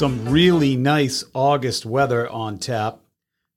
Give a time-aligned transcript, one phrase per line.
[0.00, 3.00] Some really nice August weather on tap.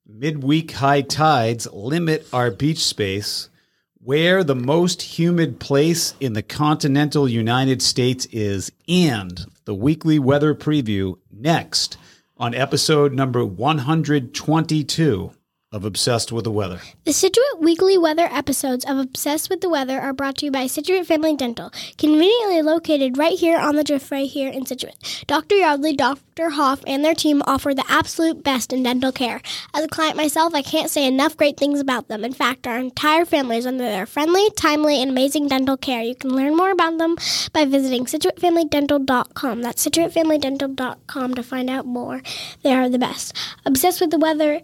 [0.06, 3.48] Midweek high tides limit our beach space.
[3.94, 10.54] Where the most humid place in the continental United States is, and the weekly weather
[10.54, 11.96] preview next
[12.36, 15.32] on episode number 122
[15.74, 16.80] of Obsessed with the Weather.
[17.04, 20.68] The Scituate weekly weather episodes of Obsessed with the Weather are brought to you by
[20.68, 25.24] Scituate Family Dental, conveniently located right here on the Driftway here in Scituate.
[25.26, 25.56] Dr.
[25.56, 26.50] Yardley, Dr.
[26.50, 29.42] Hoff, and their team offer the absolute best in dental care.
[29.74, 32.24] As a client myself, I can't say enough great things about them.
[32.24, 36.02] In fact, our entire family is under their friendly, timely, and amazing dental care.
[36.02, 37.16] You can learn more about them
[37.52, 39.62] by visiting ScituateFamilyDental.com.
[39.62, 42.22] That's ScituateFamilyDental.com to find out more.
[42.62, 43.36] They are the best.
[43.66, 44.62] Obsessed with the Weather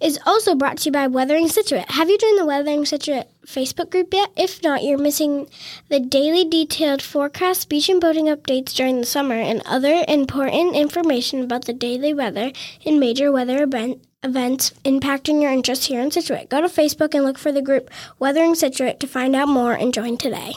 [0.00, 1.90] is also brought to you by Weathering Scituate.
[1.90, 4.30] Have you joined the Weathering Scituate Facebook group yet?
[4.36, 5.48] If not, you're missing
[5.88, 11.42] the daily detailed forecast, beach and boating updates during the summer, and other important information
[11.42, 12.52] about the daily weather
[12.84, 16.50] and major weather event, events impacting your interests here in Scituate.
[16.50, 19.94] Go to Facebook and look for the group Weathering Scituate to find out more and
[19.94, 20.54] join today.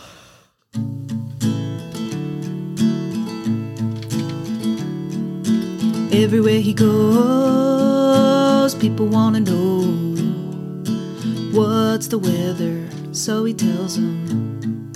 [6.12, 7.79] Everywhere he goes,
[8.76, 9.82] people want to know
[11.58, 14.92] what's the weather, so he tells them.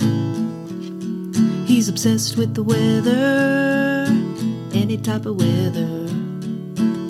[1.66, 4.06] He's obsessed with the weather,
[4.72, 6.08] any type of weather.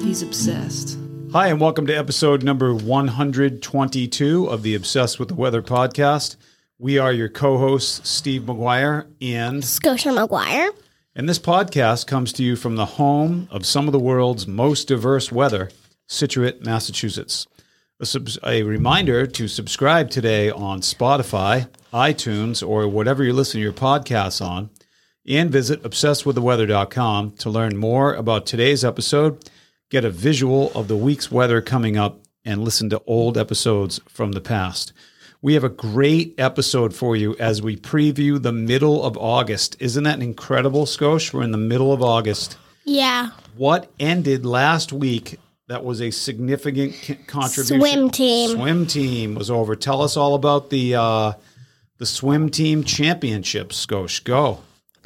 [0.05, 0.99] He's obsessed.
[1.33, 6.37] Hi, and welcome to episode number 122 of the Obsessed with the Weather podcast.
[6.79, 10.71] We are your co hosts, Steve Maguire and Scotia Maguire.
[11.15, 14.89] And this podcast comes to you from the home of some of the world's most
[14.89, 15.71] diverse weather,
[16.07, 17.47] Scituate, Massachusetts.
[18.01, 23.65] A, subs- a, reminder to subscribe today on Spotify, iTunes, or whatever you're listening to
[23.65, 24.71] your podcasts on,
[25.27, 29.49] and visit obsessedwiththeweather.com to learn more about today's episode,
[29.91, 34.33] get a visual of the week's weather coming up, and listen to old episodes from
[34.33, 34.93] the past.
[35.41, 39.77] We have a great episode for you as we preview the middle of August.
[39.79, 41.33] Isn't that incredible, Skosh?
[41.33, 42.57] We're in the middle of August.
[42.85, 43.31] Yeah.
[43.57, 45.39] What ended last week
[45.69, 46.95] that was a significant
[47.27, 47.81] contribution?
[47.81, 48.51] Swim team.
[48.51, 49.75] Swim team was over.
[49.77, 51.33] Tell us all about the uh,
[51.99, 54.23] the swim team championships, Skosh.
[54.25, 54.61] Go.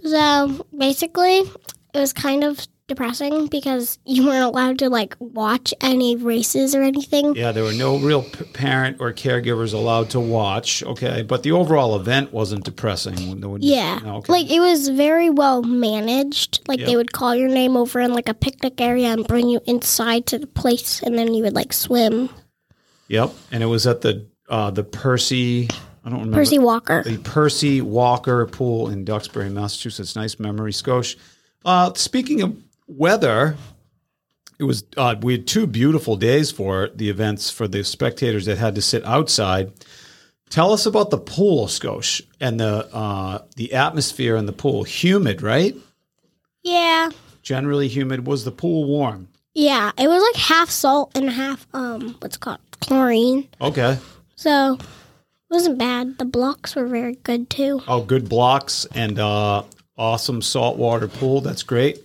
[0.04, 1.50] So basically, it
[1.94, 7.36] was kind of depressing because you weren't allowed to like watch any races or anything.
[7.36, 10.82] Yeah, there were no real p- parent or caregivers allowed to watch.
[10.82, 13.40] Okay, but the overall event wasn't depressing.
[13.60, 14.32] yeah, okay.
[14.32, 16.66] like it was very well managed.
[16.66, 16.88] Like yep.
[16.88, 20.26] they would call your name over in like a picnic area and bring you inside
[20.26, 22.30] to the place, and then you would like swim.
[23.08, 25.68] Yep, and it was at the uh, the Percy.
[26.04, 27.02] I don't remember Percy Walker.
[27.02, 30.16] The Percy Walker Pool in Duxbury, Massachusetts.
[30.16, 31.16] Nice memory, Skosh.
[31.66, 32.56] Uh, speaking of
[32.88, 33.56] weather
[34.58, 38.58] it was uh, we had two beautiful days for the events for the spectators that
[38.58, 39.72] had to sit outside.
[40.50, 44.82] Tell us about the pool skosh and the uh, the atmosphere in the pool.
[44.82, 45.76] Humid right?
[46.62, 47.10] Yeah.
[47.42, 48.26] Generally humid.
[48.26, 49.28] Was the pool warm?
[49.54, 52.58] Yeah it was like half salt and half um what's it called?
[52.80, 53.48] Chlorine.
[53.60, 53.98] Okay.
[54.34, 54.86] So it
[55.50, 56.18] wasn't bad.
[56.18, 57.80] The blocks were very good too.
[57.86, 59.62] Oh good blocks and uh
[59.96, 61.40] awesome saltwater pool.
[61.40, 62.02] That's great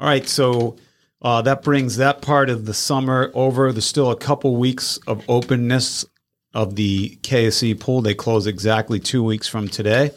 [0.00, 0.76] all right, so
[1.22, 3.72] uh, that brings that part of the summer over.
[3.72, 6.04] There's still a couple weeks of openness
[6.52, 8.02] of the KSE pool.
[8.02, 10.12] They close exactly two weeks from today.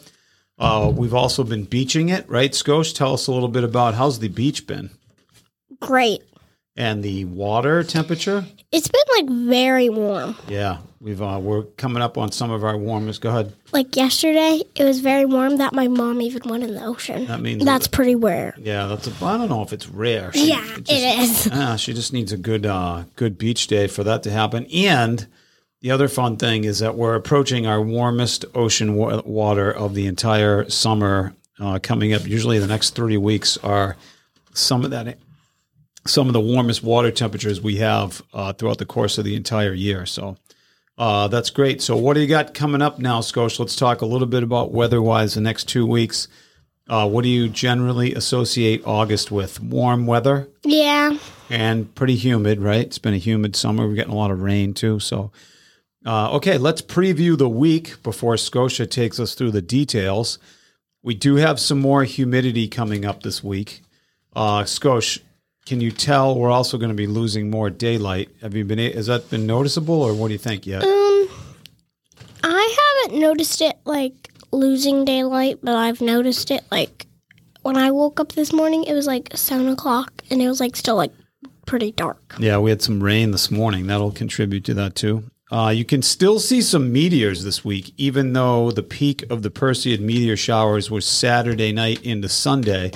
[0.60, 2.96] Uh, we've also been beaching it, right, Skosh?
[2.96, 4.90] Tell us a little bit about how's the beach been?
[5.80, 6.24] Great.
[6.78, 8.46] And the water temperature?
[8.72, 10.36] It's been like very warm.
[10.48, 13.22] Yeah, we've uh, we're coming up on some of our warmest.
[13.22, 13.54] Go ahead.
[13.72, 17.26] Like yesterday, it was very warm that my mom even went in the ocean.
[17.26, 18.54] That means that's pretty rare.
[18.60, 19.08] Yeah, that's.
[19.08, 20.32] A, I don't know if it's rare.
[20.34, 21.48] She, yeah, it, just, it is.
[21.48, 24.68] Uh, she just needs a good uh, good beach day for that to happen.
[24.68, 25.26] And
[25.82, 30.06] the other fun thing is that we're approaching our warmest ocean wa- water of the
[30.08, 32.28] entire summer uh, coming up.
[32.28, 33.96] Usually, the next three weeks are
[34.54, 35.18] some of that
[36.08, 39.74] some of the warmest water temperatures we have uh, throughout the course of the entire
[39.74, 40.06] year.
[40.06, 40.38] So
[40.98, 41.82] uh, that's great.
[41.82, 43.62] So what do you got coming up now, Scotia?
[43.62, 46.28] Let's talk a little bit about weather-wise the next two weeks.
[46.90, 49.60] Uh, what do you generally associate August with?
[49.60, 50.48] Warm weather?
[50.64, 51.18] Yeah.
[51.50, 52.86] And pretty humid, right?
[52.86, 53.88] It's been a humid summer.
[53.88, 55.00] We're getting a lot of rain too.
[55.00, 55.32] So,
[56.06, 60.40] uh, okay, let's preview the week before Scotia takes us through the details.
[61.04, 63.82] We do have some more humidity coming up this week.
[64.34, 65.20] Uh, Scotia,
[65.68, 68.30] can you tell we're also going to be losing more daylight?
[68.42, 68.80] Have you been?
[68.80, 70.82] Has that been noticeable, or what do you think yet?
[70.82, 71.30] Um,
[72.42, 77.06] I haven't noticed it like losing daylight, but I've noticed it like
[77.64, 80.78] when I woke up this morning, it was like seven o'clock, and it was like
[80.78, 81.12] still like
[81.66, 82.36] pretty dark.
[82.40, 83.88] Yeah, we had some rain this morning.
[83.88, 85.26] That'll contribute to that too.
[85.52, 89.50] Uh, you can still see some meteors this week, even though the peak of the
[89.50, 92.92] Perseid meteor showers was Saturday night into Sunday.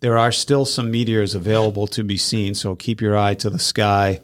[0.00, 3.58] There are still some meteors available to be seen, so keep your eye to the
[3.58, 4.20] sky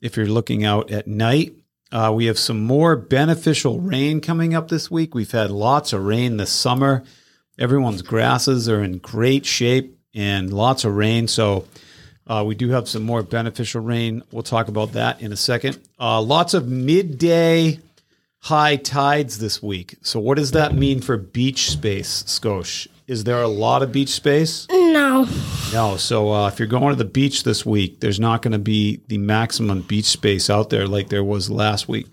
[0.00, 1.54] if you're looking out at night.
[1.90, 5.14] Uh, we have some more beneficial rain coming up this week.
[5.14, 7.02] We've had lots of rain this summer.
[7.58, 11.28] Everyone's grasses are in great shape and lots of rain.
[11.28, 11.66] So
[12.26, 14.22] uh, we do have some more beneficial rain.
[14.30, 15.78] We'll talk about that in a second.
[15.98, 17.80] Uh, lots of midday
[18.40, 19.96] high tides this week.
[20.02, 22.86] So what does that mean for beach space, Skosh?
[23.08, 24.66] Is there a lot of beach space?
[24.70, 25.26] No.
[25.72, 25.96] No.
[25.96, 29.00] So uh, if you're going to the beach this week, there's not going to be
[29.08, 32.06] the maximum beach space out there like there was last week.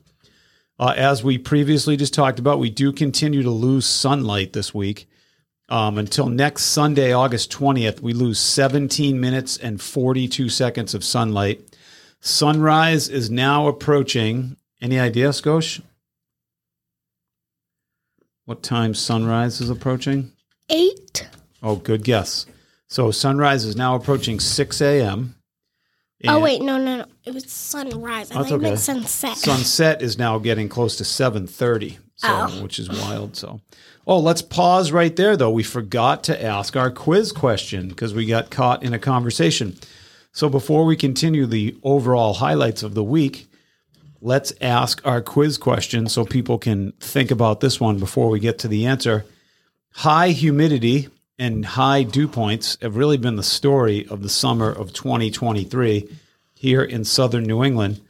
[0.80, 5.09] Uh, as we previously just talked about, we do continue to lose sunlight this week.
[5.68, 11.75] Um, until next Sunday, August 20th, we lose 17 minutes and 42 seconds of sunlight.
[12.21, 14.56] Sunrise is now approaching.
[14.81, 15.81] Any idea, Skosh?
[18.45, 20.31] What time sunrise is approaching?
[20.69, 21.27] Eight.
[21.62, 22.45] Oh, good guess.
[22.88, 25.35] So sunrise is now approaching 6 a.m.
[26.27, 27.06] oh wait, no, no, no.
[27.23, 28.31] It was sunrise.
[28.31, 28.63] I That's think it okay.
[28.69, 29.38] meant sunset.
[29.38, 32.63] Sunset is now getting close to 7:30, so Oh.
[32.63, 33.35] which is wild.
[33.35, 33.62] So,
[34.07, 35.50] oh, let's pause right there though.
[35.51, 39.75] We forgot to ask our quiz question because we got caught in a conversation.
[40.31, 43.47] So before we continue the overall highlights of the week,
[44.21, 48.59] let's ask our quiz question so people can think about this one before we get
[48.59, 49.25] to the answer.
[50.00, 51.07] High humidity
[51.39, 56.09] and high dew points have really been the story of the summer of 2023
[56.53, 58.01] here in southern New England.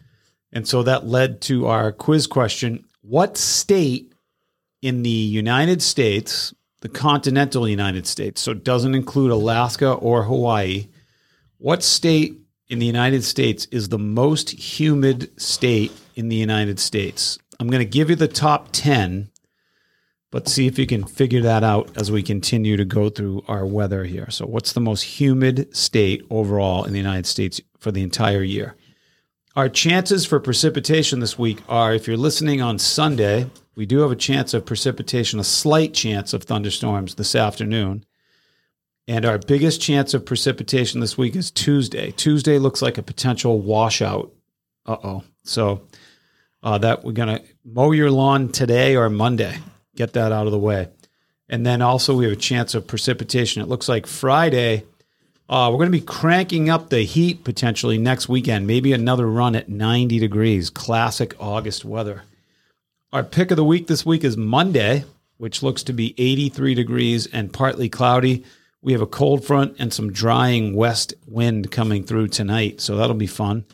[0.52, 4.12] And so that led to our quiz question What state
[4.82, 10.88] in the United States, the continental United States, so it doesn't include Alaska or Hawaii,
[11.60, 12.36] what state
[12.68, 17.38] in the United States is the most humid state in the United States?
[17.60, 19.30] I'm going to give you the top 10,
[20.32, 23.66] but see if you can figure that out as we continue to go through our
[23.66, 24.30] weather here.
[24.30, 28.76] So, what's the most humid state overall in the United States for the entire year?
[29.56, 34.12] Our chances for precipitation this week are if you're listening on Sunday, we do have
[34.12, 38.06] a chance of precipitation, a slight chance of thunderstorms this afternoon.
[39.08, 42.12] And our biggest chance of precipitation this week is Tuesday.
[42.12, 44.34] Tuesday looks like a potential washout.
[44.86, 45.24] Uh oh.
[45.44, 45.88] So
[46.64, 49.58] uh, that we're gonna mow your lawn today or Monday.
[49.96, 50.90] Get that out of the way.
[51.48, 53.62] And then also we have a chance of precipitation.
[53.62, 54.84] It looks like Friday.
[55.48, 58.66] Uh, we're going to be cranking up the heat potentially next weekend.
[58.66, 60.70] Maybe another run at 90 degrees.
[60.70, 62.24] Classic August weather.
[63.14, 65.06] Our pick of the week this week is Monday,
[65.38, 68.44] which looks to be 83 degrees and partly cloudy.
[68.82, 73.16] We have a cold front and some drying west wind coming through tonight, so that'll
[73.16, 73.66] be fun.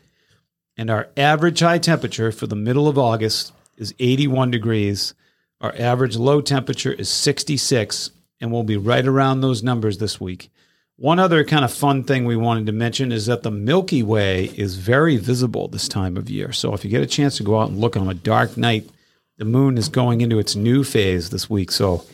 [0.78, 5.13] And our average high temperature for the middle of August is 81 degrees.
[5.62, 10.50] Our average low temperature is 66, and we'll be right around those numbers this week.
[10.98, 14.46] One other kind of fun thing we wanted to mention is that the Milky Way
[14.56, 16.51] is very visible this time of year.
[16.51, 18.89] So if you get a chance to go out and look on a dark night,
[19.38, 21.72] the moon is going into its new phase this week.
[21.72, 22.06] So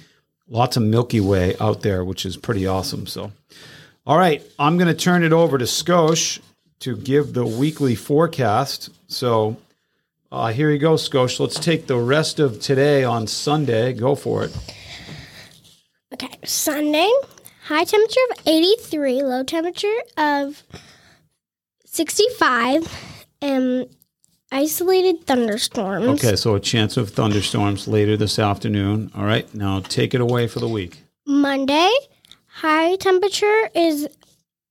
[0.47, 3.07] lots of Milky Way out there, which is pretty awesome.
[3.07, 3.31] So,
[4.05, 6.39] all right, I'm going to turn it over to Skosh
[6.79, 8.89] to give the weekly forecast.
[9.07, 9.57] So
[10.31, 11.39] uh, here you go, Skosh.
[11.39, 13.93] Let's take the rest of today on Sunday.
[13.93, 14.57] Go for it.
[16.13, 17.11] Okay, Sunday,
[17.65, 20.63] high temperature of 83, low temperature of
[21.85, 22.87] 65,
[23.41, 23.89] and
[24.51, 26.23] isolated thunderstorms.
[26.23, 29.11] Okay, so a chance of thunderstorms later this afternoon.
[29.15, 31.03] All right, now take it away for the week.
[31.25, 31.91] Monday,
[32.47, 34.07] high temperature is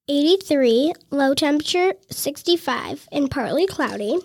[0.09, 4.19] 83, low temperature 65, and partly cloudy.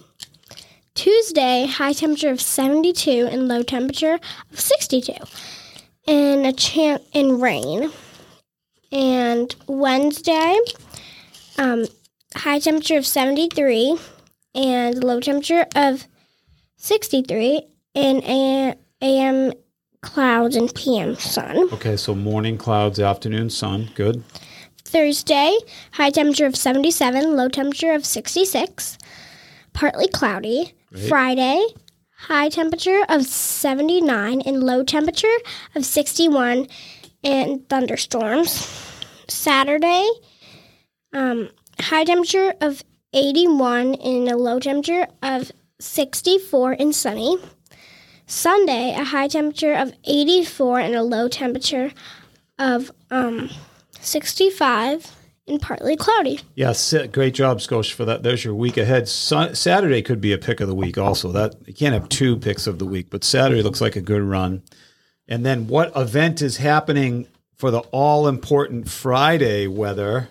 [0.93, 4.19] Tuesday, high temperature of 72 and low temperature
[4.51, 5.13] of 62,
[6.07, 7.91] and a chance in rain.
[8.91, 10.57] And Wednesday,
[11.57, 11.86] um,
[12.36, 13.98] high temperature of 73
[14.53, 16.05] and low temperature of
[16.75, 17.62] 63,
[17.95, 19.53] and a- AM
[20.01, 21.69] clouds and PM sun.
[21.74, 23.89] Okay, so morning clouds, afternoon sun.
[23.95, 24.24] Good.
[24.83, 25.57] Thursday,
[25.93, 28.98] high temperature of 77, low temperature of 66,
[29.74, 30.74] partly cloudy.
[31.07, 31.65] Friday,
[32.17, 35.38] high temperature of 79 and low temperature
[35.74, 36.67] of 61
[37.24, 38.67] and thunderstorms.
[39.27, 40.10] Saturday,
[41.13, 42.83] um, high temperature of
[43.13, 47.38] 81 and a low temperature of 64 and sunny.
[48.25, 51.91] Sunday, a high temperature of 84 and a low temperature
[52.60, 53.50] of um,
[54.00, 55.15] 65,
[55.51, 56.39] and partly cloudy.
[56.55, 56.74] Yeah,
[57.12, 58.24] great job, Scotia, for that.
[58.24, 59.08] There's your week ahead.
[59.08, 60.98] Sun- Saturday could be a pick of the week.
[60.98, 64.01] Also, that you can't have two picks of the week, but Saturday looks like a
[64.01, 64.63] good run.
[65.27, 70.29] And then, what event is happening for the all important Friday weather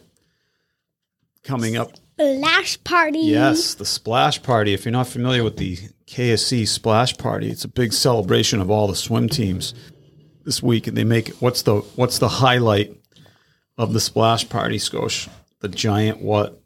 [1.45, 1.93] coming up?
[2.19, 3.21] Splash party.
[3.21, 4.75] Yes, the splash party.
[4.75, 8.89] If you're not familiar with the KSC splash party, it's a big celebration of all
[8.89, 9.73] the swim teams
[10.45, 13.00] this week, and they make what's the what's the highlight
[13.81, 15.29] of the splash party, Scosh?
[15.61, 16.61] The giant what?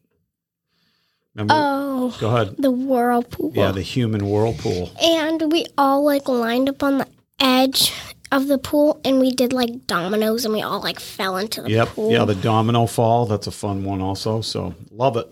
[1.35, 1.55] Remember?
[1.57, 2.57] Oh, Go ahead.
[2.59, 3.53] the whirlpool.
[3.55, 4.91] Yeah, the human whirlpool.
[5.03, 7.09] And we all like lined up on the
[7.41, 7.93] edge
[8.33, 11.71] of the pool and we did like dominoes and we all like fell into the
[11.71, 11.89] Yep.
[11.91, 12.11] pool.
[12.13, 13.27] Yeah, the domino fall.
[13.27, 14.41] That's a fun one, also.
[14.41, 15.29] So love it.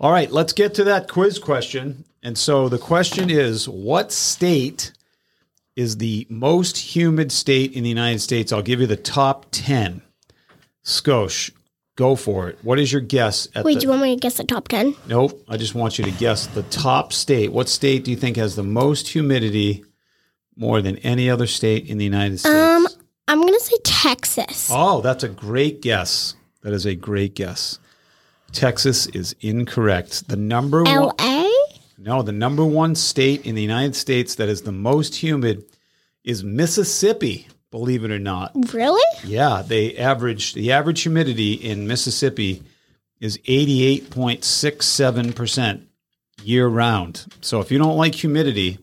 [0.00, 2.04] All right, let's get to that quiz question.
[2.22, 4.92] And so the question is what state
[5.76, 8.52] is the most humid state in the United States?
[8.52, 10.02] I'll give you the top 10.
[10.84, 11.50] Skosh,
[11.96, 12.58] go for it.
[12.62, 14.68] What is your guess at Wait, the, do you want me to guess the top
[14.68, 14.94] 10?
[15.06, 15.44] Nope.
[15.48, 17.52] I just want you to guess the top state.
[17.52, 19.84] What state do you think has the most humidity
[20.56, 22.54] more than any other state in the United States?
[22.54, 22.86] Um,
[23.28, 24.68] I'm going to say Texas.
[24.72, 26.34] Oh, that's a great guess.
[26.62, 27.78] That is a great guess.
[28.52, 30.28] Texas is incorrect.
[30.28, 31.48] The number one, LA?
[31.98, 35.64] no, the number one state in the United States that is the most humid
[36.24, 37.48] is Mississippi.
[37.72, 38.52] Believe it or not.
[38.72, 39.02] Really?
[39.24, 42.62] Yeah, they average the average humidity in Mississippi
[43.18, 45.88] is eighty eight point six seven percent
[46.44, 47.24] year round.
[47.40, 48.78] So if you don't like humidity,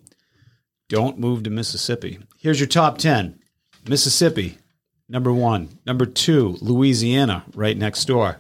[0.89, 2.19] don't move to Mississippi.
[2.39, 3.39] Here's your top ten:
[3.88, 4.58] Mississippi,
[5.08, 5.77] number one.
[5.86, 8.39] Number two, Louisiana, right next door.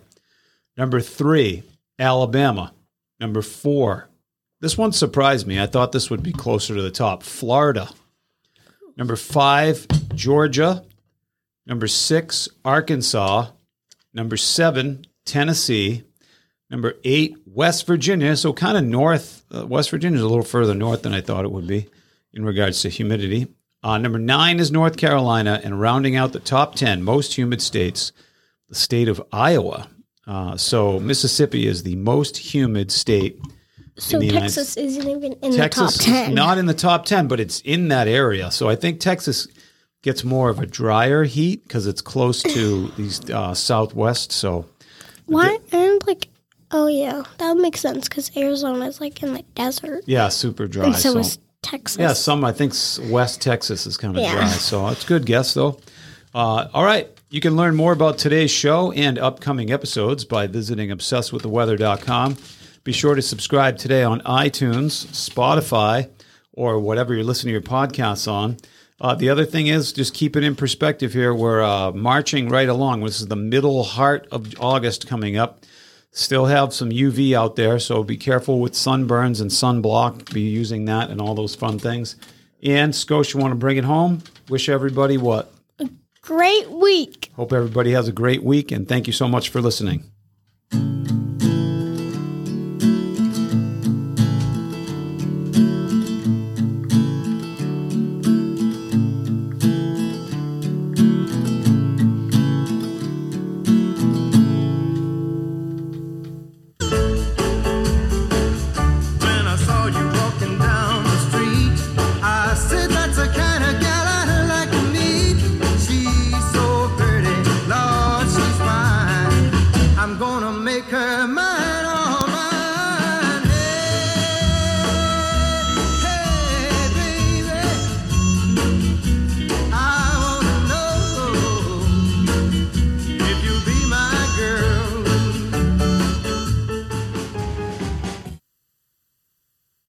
[0.75, 1.61] Number three,
[1.99, 2.73] Alabama.
[3.19, 4.09] Number four,
[4.61, 5.61] this one surprised me.
[5.61, 7.21] I thought this would be closer to the top.
[7.21, 7.89] Florida.
[8.99, 10.83] Number five, Georgia.
[11.65, 13.47] Number six, Arkansas.
[14.13, 16.03] Number seven, Tennessee.
[16.69, 18.35] Number eight, West Virginia.
[18.35, 19.45] So kind of north.
[19.49, 21.87] Uh, West Virginia is a little further north than I thought it would be
[22.33, 23.47] in regards to humidity.
[23.81, 25.61] Uh, number nine is North Carolina.
[25.63, 28.11] And rounding out the top 10 most humid states,
[28.67, 29.87] the state of Iowa.
[30.27, 33.39] Uh, so Mississippi is the most humid state.
[33.99, 36.33] So the United Texas isn't even in Texas the top 10.
[36.33, 38.51] not in the top 10, but it's in that area.
[38.51, 39.47] So I think Texas
[40.01, 44.31] gets more of a drier heat because it's close to these uh, southwest.
[44.31, 44.65] So
[45.25, 45.57] Why?
[45.71, 46.29] And like,
[46.71, 50.03] oh yeah, that would make sense because Arizona is like in the desert.
[50.07, 50.85] yeah, super dry.
[50.87, 51.99] And so is Texas.
[51.99, 52.73] yeah, some I think
[53.11, 54.31] West Texas is kind of Yeah.
[54.35, 54.47] dry.
[54.47, 55.79] So it's a good guess though.
[56.33, 57.09] Uh, all right.
[57.31, 62.37] You can learn more about today's show and upcoming episodes by visiting obsessedwiththeweather.com.
[62.89, 66.09] Be sure to subscribe today on iTunes, Spotify,
[66.53, 68.57] or whatever you're listening to your podcasts on.
[68.99, 71.31] Uh, the other thing is just keep it in perspective here.
[71.31, 73.03] We're uh, marching right along.
[73.03, 75.65] This is the middle heart of August coming up.
[76.09, 80.33] Still have some UV out there, so be careful with sunburns and sunblock.
[80.33, 82.15] Be using that and all those fun things.
[82.63, 84.23] And Scotia, want to bring it home?
[84.49, 85.53] Wish everybody what?
[86.23, 87.31] Great week.
[87.35, 90.09] Hope everybody has a great week, and thank you so much for listening.